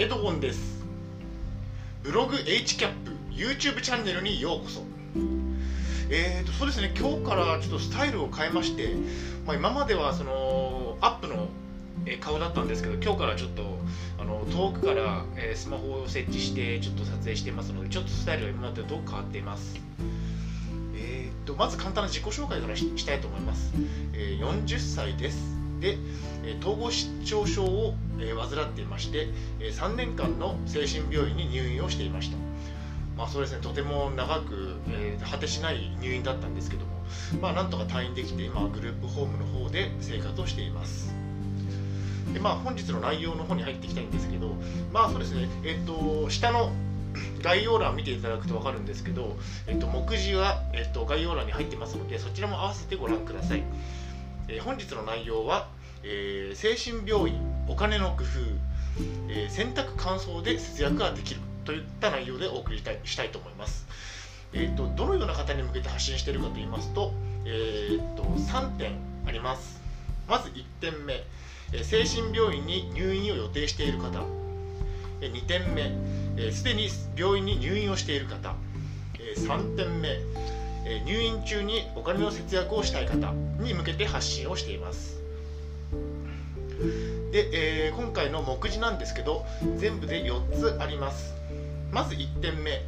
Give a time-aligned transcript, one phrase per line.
[0.00, 0.82] エドゴンです。
[2.02, 2.88] ブログ HCAP
[3.32, 4.82] YouTube チャンネルにようこそ。
[6.08, 8.94] えーとそうですね今日からちょっとスタイルを変えまして、
[9.46, 11.48] まあ、今まではそのアップの
[12.18, 13.76] 顔だったんですけど今日からちょっと
[14.18, 19.78] あの遠くから、えスマホを設置してちょっと撮影していますのでちょっとスタイルが今までと変わっています。
[20.94, 23.74] えーとまず簡単な自己紹介からしたいと思います、
[24.14, 25.59] えー、40歳です。
[25.80, 25.98] で
[26.60, 29.28] 統合失調症を患っていまして
[29.60, 32.36] 3年間の精神病院に入院をしていました
[33.16, 36.92] まあそうですねとても長く、えー、果てしない入院だったんですけども
[37.40, 41.14] まあなんとか退院できて今グループホームの方で生活をしています
[42.32, 44.54] でまあ本日の内容の方に入っていきたいんですけど
[44.92, 46.72] まあそうですねえっ、ー、と下の
[47.42, 53.62] 概要欄を見ていただくと分かるんですけど、えっと、目次は、えっと、概要欄に入ってますのでそちらも合わせてご覧ください。
[54.48, 55.68] えー、本日の内容は、
[56.02, 58.26] えー、精神病院お金の工夫、
[59.28, 63.86] えー、洗濯乾燥で節約ができるといった内容でお送りしたいしたいと思います、
[64.52, 67.12] えーと、どのような方に向けて発信しているかと言いますと,、
[67.44, 69.80] えーと、3点あります。
[70.28, 71.22] まず1点目、
[71.72, 74.24] え精神病院に入院を予定している方、
[75.20, 78.54] え2点目すで、に病院に入院をしている方、
[79.18, 80.08] え3点目
[80.86, 85.19] え入院中にお金の節約をしたい方に向けて発信をしています。
[87.30, 91.34] で、えー、今回の目次なんですけど全部で4つあります。
[91.92, 92.82] まず1点目。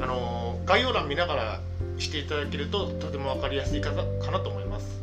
[0.00, 1.60] あのー、概要欄見ながら
[1.98, 5.00] していただけるととても分かりやすいかかなと思います。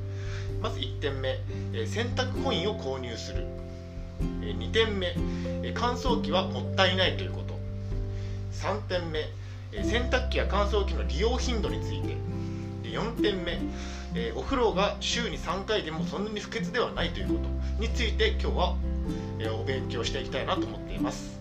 [0.62, 1.40] まず1点目、
[1.74, 3.46] えー、洗濯コインを購入する、
[4.42, 5.16] えー、2点目、
[5.64, 7.60] え乾燥機はもったいないということ。
[8.54, 9.30] 3点目。
[9.74, 12.16] え洗濯機や乾燥機の利用頻度について。
[12.92, 13.60] 4点目。
[14.14, 18.76] えお風呂が週に3回でもそんなに不潔ではないということについて今日は、
[19.40, 21.40] えお勉強していきたいなと思っています。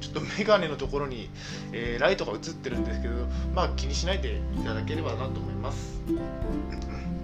[0.00, 1.28] ちょっとメガネのところに、
[1.72, 6.00] えー、ライトが映ってるんですけどまあ気にしないでいただければなと思います。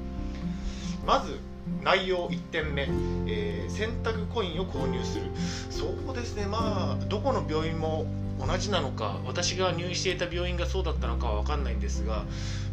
[1.07, 1.39] まず
[1.83, 2.89] 内容1点目、
[3.27, 5.27] えー、洗濯コインを購入する。
[5.71, 6.47] そうですね。
[6.47, 8.07] まあどこの病院も
[8.39, 12.25] 同じなのか私が入院していた病院がそうだったのかは分かんないんですが、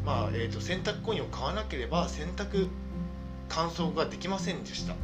[0.06, 2.68] まあえーと、洗濯コインを買わなければ洗濯
[3.50, 4.96] 乾燥ができませんでした。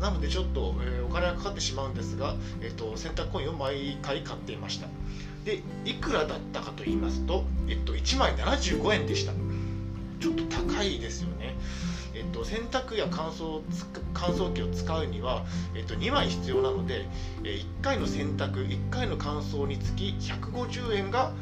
[0.00, 4.88] なのでちょっと、えー、お金がかかってしまうんですが、えーと、洗濯コインを毎回買っていました。
[5.44, 9.32] でいくらだったかと言いますと、えっと、1枚75円でした。
[10.20, 11.35] ちょっと高いですよね。
[12.16, 13.60] えっと、洗濯や乾燥
[14.14, 15.44] 乾燥機を使うには、
[15.74, 17.06] えっと、2枚必要なので、
[17.44, 21.32] え1回の洗濯1回の乾燥につき150円が、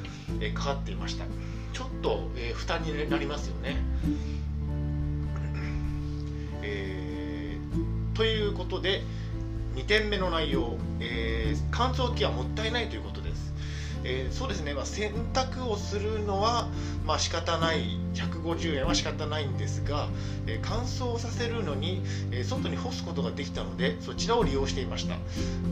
[0.40, 1.26] えかかっていました。
[1.72, 3.76] ちょっと、え負担になりますよね、
[6.62, 9.02] えー、ということで
[9.76, 13.54] 2点目の内容、えー、乾燥機はもったいないということです。
[14.02, 16.68] えー、そうですね、まあ、洗濯をするのは、
[17.06, 17.96] まあ仕方ない。
[18.44, 20.08] 150円は仕方ないんですが、
[20.46, 25.16] え、乾燥させるのに、え、外に干すことができたのでそちらを利用していました。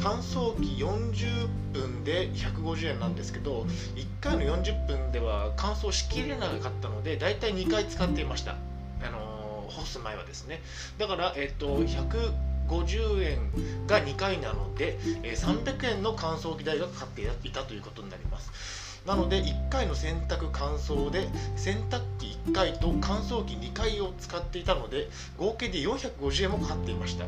[0.03, 10.62] 乾燥機40分で150円なんですけど1回の40分では乾燥しきれなかったのでだいたい2回使っていました、あの干す前はですね。
[10.99, 18.91] だから、えっと150円が2回なので、え300円の乾燥機代がかかっていたということになります。
[19.06, 25.08] なので1回の洗濯乾燥で洗濯機1回と乾燥機2回を使っていたので
[25.38, 27.24] 合計で450円もかかっていました。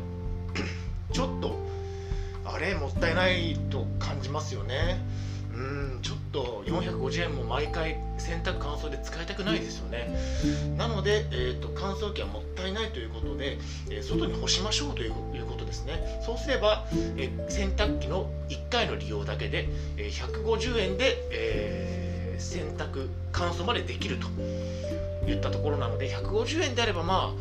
[1.11, 1.55] ちょっと
[2.45, 4.99] あれもったいないと感じますよね。
[5.53, 10.13] うんちょっと450円も毎回洗濯乾燥で使いたくないですよね。
[10.77, 13.57] なので、えーと、乾燥機はもったいないということで、
[13.89, 16.85] えー、外に干しましょうということですねそうすれば、
[17.17, 19.67] え、洗濯機の1回の利用だけで、
[19.97, 24.27] え、150円で、えー、洗濯乾燥までできると
[25.29, 27.33] いったところなので150円であればま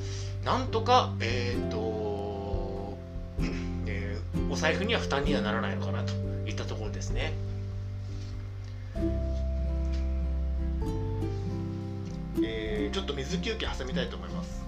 [0.45, 2.97] あなんとかえっ、ー、と、
[3.87, 6.13] えー、お財布には負担にはならないのかなと
[6.47, 7.33] いったところですね。
[12.43, 14.63] えー、ちょっと水休憩挟みたいと思います、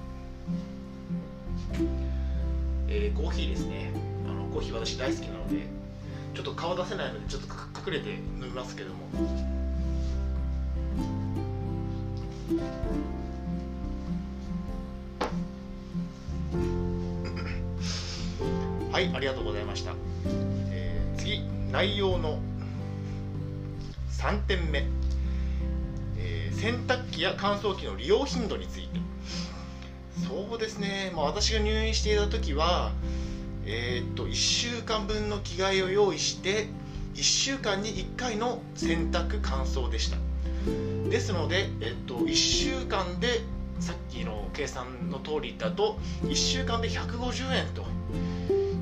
[2.89, 3.91] えー、コーヒーですね。
[4.29, 5.67] あのコーヒー私大好きなので
[6.35, 7.49] ちょっと顔出せないのでちょっと
[7.91, 9.07] 隠れて飲みますけども。
[18.93, 19.93] はいありがとうございました、
[20.71, 22.39] えー、次内容の
[24.11, 24.87] 3点目、
[26.17, 29.16] えー、洗濯機や乾燥機の利用頻度について。
[30.25, 32.93] そうですね、まあ、私が入院していた時は、
[33.67, 36.69] えー、っと1週間分の着替えを用意して
[37.15, 40.17] 1週間に1回の洗濯乾燥でした。
[41.09, 43.41] ですので、えっと、1週間で
[43.79, 47.83] さっきの計算の通りだと1週間で150円と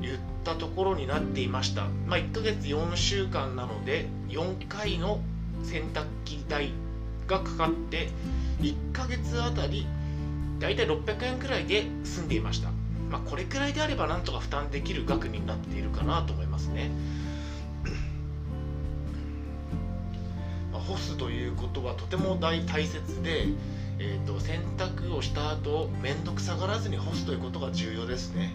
[0.05, 5.19] いったところになっていました、まあ、1ヶ月4週間なので4回の
[5.63, 6.71] 洗濯機代
[7.27, 8.09] がかかって
[8.61, 9.85] 1ヶ月あたり
[10.59, 12.69] だいたい600円くらいで済んでいました、
[13.09, 16.89] まあ、これくらいであればなんとか負担できる額になっているかなと思いますね。
[20.71, 23.47] まあ干すということはとても大大切で、
[23.99, 28.51] えーと、洗濯をした後面倒くさがらずに干すということが重要ですね。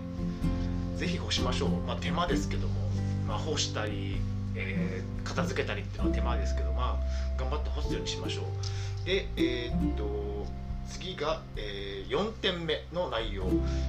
[0.96, 2.74] 是非干しましょう、まあ、手間ですけども、
[3.26, 4.20] まあ、干したり、
[4.54, 9.06] えー、片付けたりっていうのは手間ですけどまあ頑張って干すようにしましょう。
[9.06, 10.46] でえっ、と
[10.90, 13.44] 次が、えー、4点目の内容、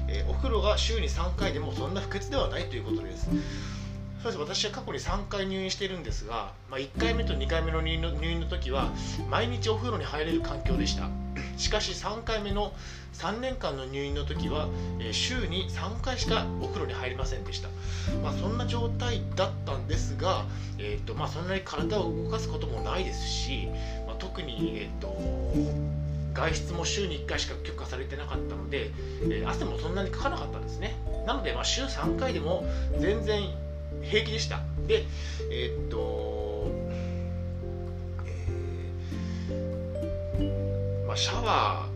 [0.07, 3.29] えー、お風呂が週に3回でもそんな不潔ではないということです。
[4.23, 4.37] そうです。
[4.37, 8.91] 私は過去に3回入院しているんですが、まあ、1回目と2回目の入院の時は
[9.29, 11.09] 毎日お風呂に入れる環境でした。
[11.57, 12.73] しかし3回目の
[13.13, 14.67] 3年間の入院の時は、
[14.99, 17.69] え、週に3回しかお風呂に入りませんでした、
[18.23, 20.45] まあ、そんな状態だったんですが、
[20.77, 23.67] えーとまあ、そんなに体を動かすこともないですし、
[24.07, 25.15] まあ、特に、えーと、
[26.33, 28.91] 外出も週に1回しか許可されてなかったので、
[29.23, 30.95] えー、汗もそんなにかかなかったんですね。
[31.25, 32.65] なので、まあ、週3回でも
[32.99, 33.49] 全然
[34.01, 34.61] 平気でした。
[34.87, 35.05] で
[35.51, 36.71] えー、っと、
[38.25, 41.91] えー、まあ、シャワー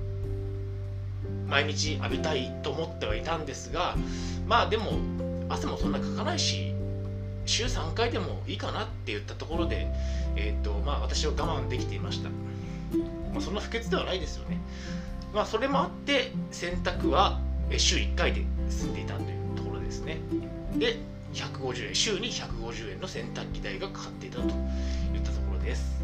[1.48, 3.96] 毎日浴びたいと思ってはいたんですが
[4.48, 4.94] まあでも
[5.50, 6.74] 汗もそんなかかないし
[7.46, 9.88] 週3回でもいいかなって言ったところで、
[10.36, 12.30] えーとまあ、私は我慢できていました、
[13.36, 14.58] まあ、そんな不潔ではないですよね、
[15.34, 17.42] まあ、それもあって洗濯は
[17.78, 20.20] 週1回で済んでいたというところですね。
[20.78, 20.98] で
[21.34, 24.52] 150円週に150円の洗濯機代がかかっていたといっ
[25.22, 26.02] たところです。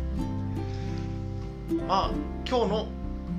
[1.88, 2.12] まあ
[2.45, 2.88] 今日の、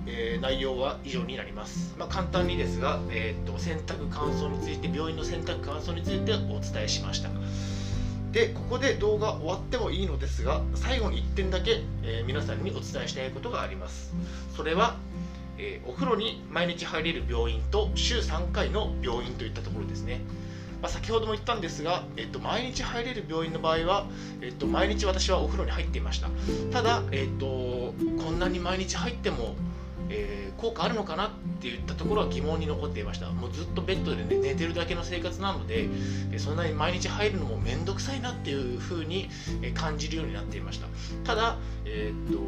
[0.06, 7.29] えー、内容は以上になります、まあ、簡単にですが、えーと、洗濯乾燥について病院の洗濯乾燥についてお伝えしました。
[8.32, 14.14] でここで動画終わってもいいのですが最後に1点だけ、えー、皆さんにお伝えしたいことがあります
[14.56, 14.96] それは
[15.58, 20.20] えー、お風呂に毎日入れる病院と週3回の病院といったところですね。
[20.81, 24.06] まあ、先ほども言ったんですが、えっと、毎日入れる病院の場合は、
[24.40, 26.29] えっと、毎日私はお風呂に入っていました
[26.73, 27.46] ただ、えっと、
[28.20, 29.55] こんなに毎日入っても、
[30.12, 31.31] えー、効果あるのかなっ
[31.61, 33.31] ていったところは疑問に残っていました。
[33.31, 35.88] もうずっとベッドで、ね、寝てるだけの生活なので
[36.38, 39.29] そんなに毎日入るのも面倒くさいなっていうふうに
[39.75, 40.87] 感じるようになっていました。
[41.25, 42.38] ただ、えー、っと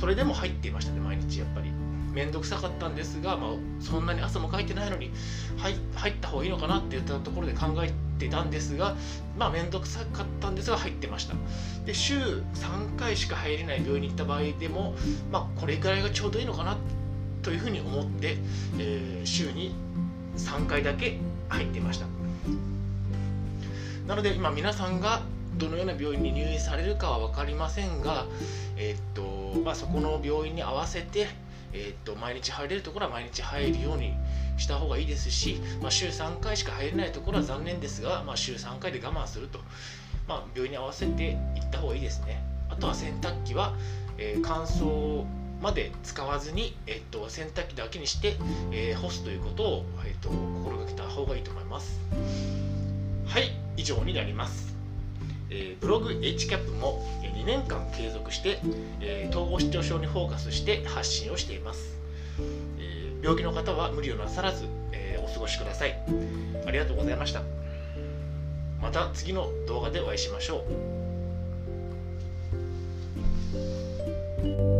[0.00, 1.70] それでも入っていましたね毎日やっぱり。
[2.12, 5.10] 面倒くさかったんですが、まあ、そんなに汗もかいてないのに
[5.56, 8.96] 入入った方がいいのかなって言ったところで考えてたんですが
[9.38, 11.34] まあ面倒くさかったんですが入ってました。
[11.86, 14.94] で週3回しか入れない病院に行った場合でも、
[15.30, 16.76] まあ、これくらいがちょうどいいのかな
[17.42, 18.36] というふうに思って、
[18.78, 19.74] えー、週に
[20.36, 22.06] 3回だけ入っていました。
[24.06, 25.22] なので今皆さんが
[25.56, 28.26] どのような病院に入院されるかは分かりませんが、
[28.76, 31.26] えー、っとまあ、そこの病院に合わせて
[31.72, 34.14] えー、っと毎日入れるところは毎日入るように
[34.56, 39.60] した方がいいですし、まあ、週3回しか入れないところは残念ですが、まあ、週3回で我慢すると、
[40.28, 41.36] まあ、病院に合わせていっ
[41.70, 42.42] た方がいいですね。
[42.68, 43.74] あとは洗濯機は、
[44.18, 45.24] えー、乾燥
[45.60, 48.36] まで使わずに、えっと、洗濯機だけにして、
[48.72, 52.00] えー、干すということを、えっと、心がけた方がいいと思います。
[53.26, 54.74] はい以上になります、
[55.50, 58.60] えー、ブログ HCAP も2年間継続して、
[59.00, 61.96] えー、統合失調症にフォーカスして発信をしています、
[62.78, 65.96] え病気の方は無理をなさらず、えお過ごしください。
[66.66, 67.42] ありがとうございました。
[68.82, 70.64] また次の動画でお会いしましょ
[74.76, 74.79] う。